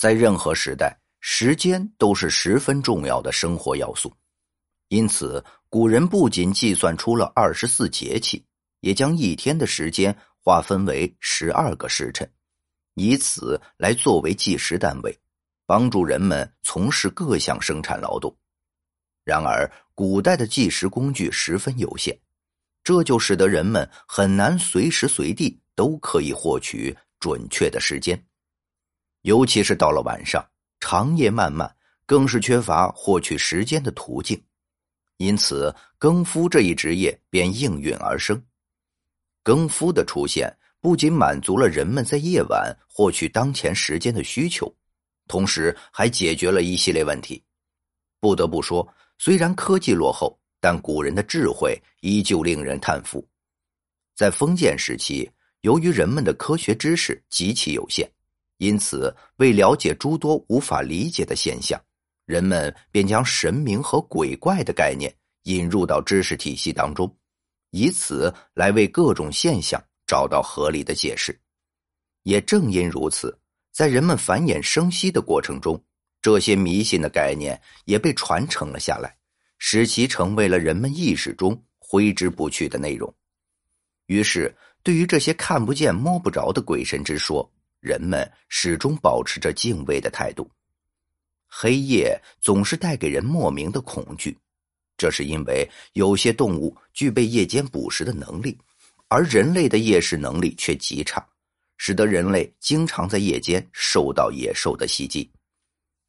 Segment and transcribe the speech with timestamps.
[0.00, 4.10] 在任何时代，时间都是十分重要的生活要素，
[4.88, 8.42] 因此古人不仅计算出了二十四节气，
[8.80, 12.26] 也将一天的时间划分为十二个时辰，
[12.94, 15.14] 以此来作为计时单位，
[15.66, 18.34] 帮助人们从事各项生产劳动。
[19.22, 22.18] 然而，古代的计时工具十分有限，
[22.82, 28.18] 这就使得人们很难随时随地都可以获取准确的时间。
[29.22, 30.44] 尤其是到了晚上，
[30.80, 31.70] 长夜漫漫，
[32.06, 34.42] 更是缺乏获取时间的途径，
[35.18, 38.42] 因此更夫这一职业便应运而生。
[39.42, 44.74] 更夫的出现，不仅满足了人们在夜晚获取当前时间的需求，
[45.28, 47.42] 同时还解决了一系列问题。
[48.20, 48.86] 不得不说，
[49.18, 53.26] 虽然科技落后，但古人的智慧依旧令人叹服。
[54.14, 55.30] 在封建时期，
[55.60, 58.10] 由于人们的科学知识极其有限。
[58.60, 61.80] 因此，为了解诸多无法理解的现象，
[62.26, 65.10] 人们便将神明和鬼怪的概念
[65.44, 67.10] 引入到知识体系当中，
[67.70, 71.34] 以此来为各种现象找到合理的解释。
[72.24, 73.34] 也正因如此，
[73.72, 75.82] 在人们繁衍生息的过程中，
[76.20, 79.16] 这些迷信的概念也被传承了下来，
[79.56, 83.10] 使其成为了人们意识中挥之不去的内容。
[84.04, 87.50] 于是，对于这些看不见摸不着的鬼神之说，
[87.80, 90.48] 人们始终保持着敬畏的态度。
[91.46, 94.38] 黑夜总是带给人莫名的恐惧，
[94.96, 98.56] 这是因为有些动物具备夜间捕食的能力，
[99.08, 101.26] 而人类的夜视能力却极差，
[101.76, 105.28] 使得人类经常在夜间受到野兽的袭击。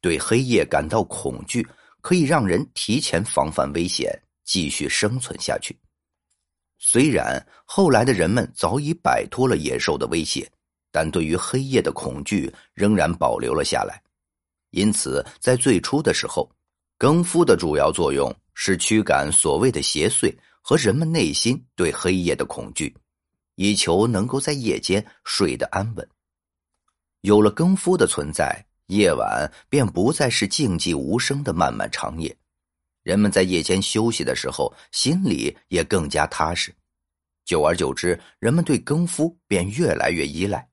[0.00, 1.66] 对黑夜感到恐惧，
[2.00, 5.76] 可以让人提前防范危险，继续生存下去。
[6.78, 10.48] 虽然后来的人们早已摆脱了野兽的威胁。
[10.94, 14.00] 但对于黑夜的恐惧仍然保留了下来，
[14.70, 16.48] 因此在最初的时候，
[16.96, 22.94] 更夫的主要作用是驱赶所谓的邪祟和人们内心对黑夜的恐惧，
[23.56, 26.08] 以求能够在夜间睡得安稳。
[27.22, 32.36] 有了更夫的存在，夜晚便不再是静寂无声的漫漫长夜，
[33.02, 36.72] 人们在夜间休息的时候，心里也更加踏实。
[37.44, 40.68] 久而久之，人们对更夫便越来越依赖。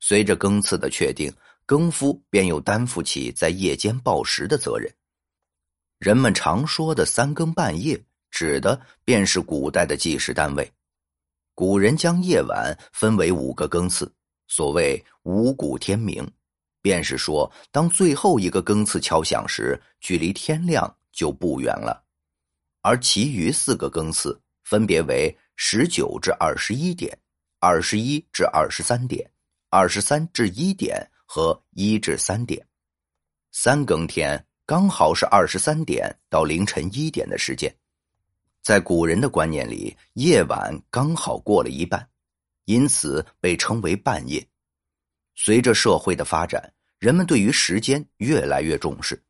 [0.00, 1.32] 随着更次的确定，
[1.64, 4.92] 更夫便又担负起在夜间报时的责任。
[5.98, 10.70] 人们常说的“三更半夜”，指的便是古代的计时单位。
[11.54, 14.12] 古人将夜晚分为五个更次，
[14.46, 16.30] 所谓“五谷天明”，
[16.82, 22.04] 便是说，当最后一个更次敲响时，距离天亮就不远了。
[22.82, 27.18] 而其余四个更次分别为十九至二十一点、
[27.58, 29.28] 二十一至二十三点。
[29.68, 32.64] 二十三至一点和一至三点，
[33.50, 37.74] 三更天刚好是二十三点到凌晨一点的时间。
[38.62, 42.08] 在古人的观念里，夜晚刚好过了一半，
[42.64, 44.46] 因此被称为半夜。
[45.34, 49.20] 随着社会的发展，人们对于时间越来越重视。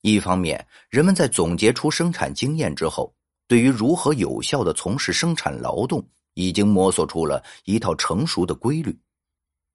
[0.00, 3.14] 一方面，人们在总结出生产经验之后，
[3.46, 8.98] 对于如何有效的从事生产劳动，已经摸索出了一套成熟的规律。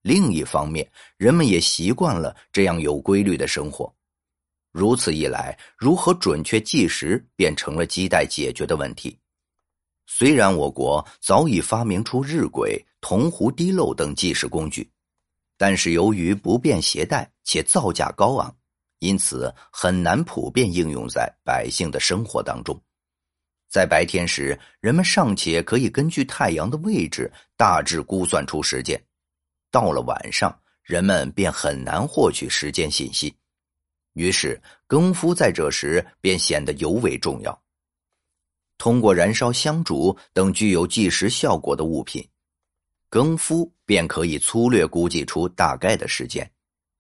[0.02, 3.94] 另一方面，人们也习惯了这样有规律的生活，
[4.72, 9.18] 如此一来，如何准确计时便成了亟待解决的问题。
[10.08, 14.90] 虽然我国早已发明出日晷、铜壶滴漏等计时工具，
[15.58, 18.56] 但是由于不便携带且造价高昂，
[19.00, 22.82] 因此很难普遍应用在百姓的生活当中。
[23.70, 29.00] 在白天时，人们尚且可以根据太阳的位置大致估算出时间。
[29.72, 33.36] 到了晚上，人们便很难获取时间信息，
[34.14, 37.62] 于是更夫在这时便显得尤为重要。
[38.78, 42.28] 通过燃烧香烛等具有计时效果的物品，
[43.10, 46.50] 更夫便可以粗略估计出大概的时间，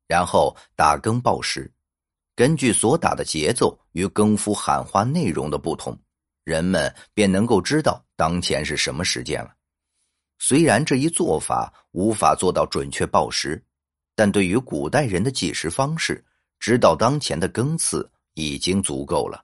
[0.08, 1.72] 然后打更报时。
[2.36, 5.98] 根据所打的节奏与更夫喊话内容的不同，
[6.44, 9.56] 人们便能够知道当前是什么时间了。
[10.42, 13.62] 虽然这一做法无法做到准确报时，
[14.16, 16.24] 但对于古代人的计时方式，
[16.60, 19.44] 知道当前的更次已经足够了。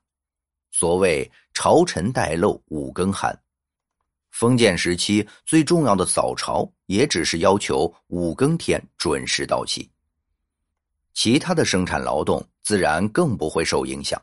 [0.71, 3.37] 所谓“朝臣待漏五更寒”，
[4.31, 9.89] 封建时期最重要的早朝也只是要求五更天准时到齐，
[11.13, 14.21] 其他的生产劳动自然更不会受影响。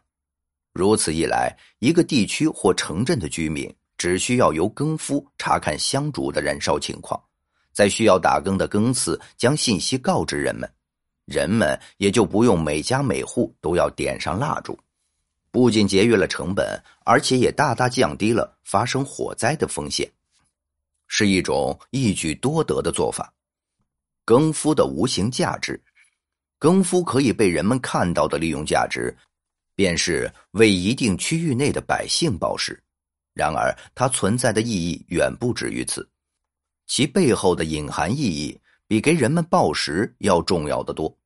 [0.73, 3.75] 如此一来，一个地区或城镇的居民。
[4.03, 7.23] 只需要由更夫查看香烛的燃烧情况，
[7.73, 10.69] 在需要打更的更次将信息告知人们，
[11.25, 14.77] 人们也就不用每家每户都要点上蜡烛，
[15.53, 20.11] 不仅节约了成本，而且也大大降低了发生火灾的风险，
[21.07, 23.33] 是一种一举多得的做法。
[24.25, 25.81] 更夫的无形价值，
[26.59, 29.17] 更夫可以被人们看到的利用价值，
[29.77, 32.83] 便是为一定区域内的百姓报时。
[33.35, 36.07] 然而，它存在的意义远不止于此，
[36.87, 41.17] 其背后的隐含意义比给人们报时要重要的多。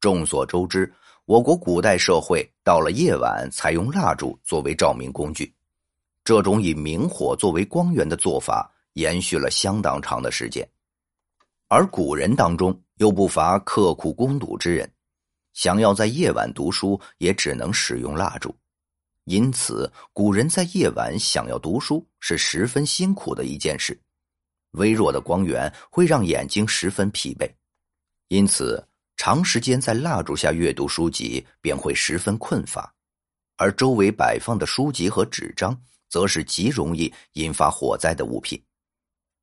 [0.00, 0.90] 众所周知，
[1.24, 5.54] 我国古代社会到了夜晚采用蜡烛作为照明工具，
[6.24, 10.66] 这种以明火作为光源的做法延续了相当长的时间。
[11.68, 14.90] 而古人当中又不乏刻苦攻读之人，
[15.52, 18.54] 想要在夜晚读书，也只能使用蜡烛。
[19.26, 24.00] 因此，古人在夜晚想要读书是十分辛苦的一件事。
[24.72, 27.50] 微弱的光源会让眼睛十分疲惫，
[28.28, 28.86] 因此
[29.16, 32.94] 长时间在蜡烛下阅读书籍便会十分困乏。
[33.56, 35.76] 而周围摆放的书籍和纸张，
[36.08, 38.62] 则是极容易引发火灾的物品。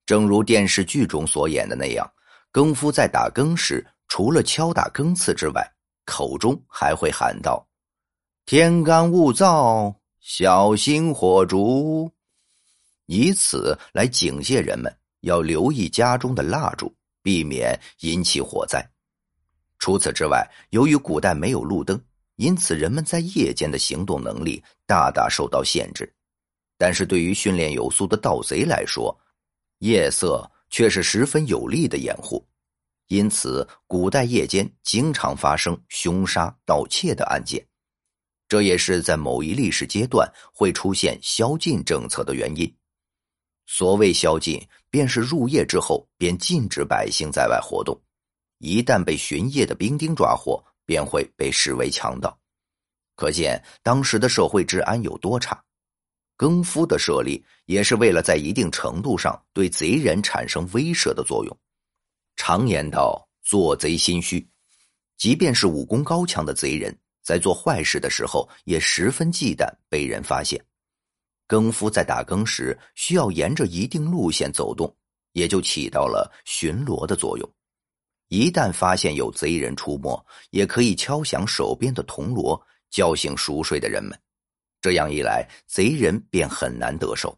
[0.05, 2.09] 正如电视剧中所演的那样，
[2.51, 5.61] 更夫在打更时，除了敲打更次之外，
[6.05, 7.67] 口中还会喊道。
[8.45, 12.11] 天干物燥，小心火烛，
[13.05, 18.85] 以此来警戒人们要留意家中的蜡烛，避免引起火灾。
[19.79, 21.99] 除此之外，由于古代没有路灯，
[22.35, 26.13] 因此人们在夜间的行动能力大大受到限制。
[26.77, 29.17] 但是对于训练有素的盗贼来说，
[29.79, 32.45] 夜色却是十分有利的掩护。
[33.07, 37.65] 因此，古代夜间经常发生凶杀、盗窃的案件。
[38.53, 42.71] 这也是在某一历史阶段会出现宵禁政策的原因。
[43.65, 47.99] 所谓宵禁，便是入夜之后便禁止百姓在外活动，
[48.59, 52.39] 一旦被巡夜的兵丁抓获，便会被视为强盗。
[53.15, 55.59] 可见当时的社会治安有多差。
[56.37, 61.59] 更夫的设立也是为了在一定程度上对贼人产生威慑的作用。
[62.35, 64.47] 常言道：“做贼心虚”，
[65.17, 66.95] 即便是武功高强的贼人。
[67.23, 70.63] 在做坏事的时候，也十分忌惮被人发现。
[71.47, 74.93] 更夫在打更时需要沿着一定路线走动，
[75.31, 77.49] 也就起到了巡逻的作用。
[78.29, 82.59] 一旦发现有贼人出没，也可以敲响手边的铜锣，
[82.89, 84.17] 叫醒熟睡的人们。
[84.81, 87.37] 这样一来，贼人便很难得手。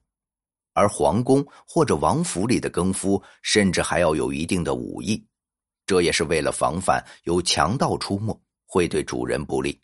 [0.73, 5.25] 而皇宫或者王府里的更夫，甚至还要有一定的武艺，
[5.85, 8.39] 这也是为了防范有强盗出没。
[8.75, 9.71] 会对主人不利。《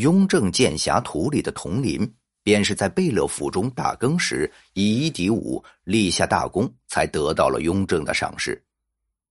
[0.00, 2.10] 雍正剑侠图》里的佟林，
[2.42, 8.64] 便是在贝勒府中打更时以一敌五，立下大功，才得到了雍正的赏识。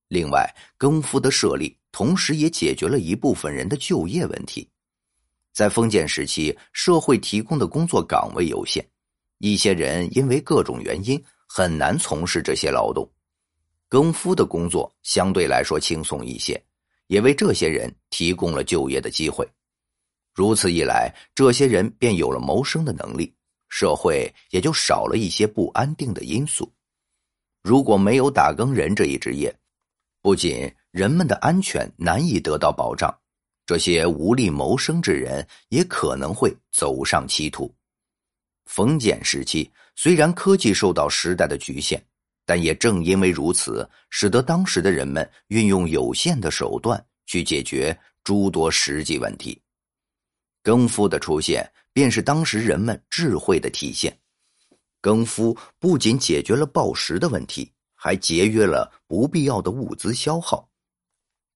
[0.06, 0.48] 另外，
[0.78, 4.70] 更夫的设立，同时也解决了一部分人的就业问题。
[5.52, 8.86] 在封建时期，社会提供的工作岗位有限，
[9.38, 13.10] 一些人因为各种原因很难从事这些劳动，
[13.88, 16.62] 更夫的工作相对来说轻松一些。
[17.08, 19.48] 也为这些人提供了就业的机会，
[20.34, 23.34] 如此一来，这些人便有了谋生的能力，
[23.68, 26.72] 社会也就少了一些不安定的因素。
[27.62, 29.54] 如果没有打更人这一职业，
[30.20, 33.16] 不仅人们的安全难以得到保障，
[33.64, 37.72] 这些无力谋生之人也可能会走上歧途。
[38.66, 42.04] 封建时期虽然科技受到时代的局限。
[42.46, 49.60] 但也正因为如此，使得当时的人们运用有限的手段去解决诸多实际问题。
[50.62, 54.16] 更夫的出现，便是当时人们智慧的体现。
[55.00, 60.68] 更夫不仅解决了报时的问题，还节约了不必要的物资消耗，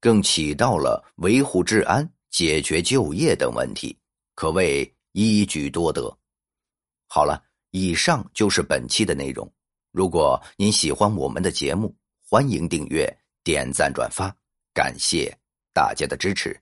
[0.00, 3.97] 更起到了维护治安、解决就业等问题，
[4.35, 6.16] 可谓一举多得。
[7.09, 9.52] 好了，以上就是本期的内容。
[9.90, 14.35] 如果您喜欢我们的节目，欢迎订阅、点赞、转发，
[14.73, 15.37] 感谢
[15.73, 16.59] 大家的支持。